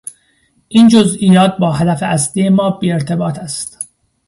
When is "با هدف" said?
1.57-1.99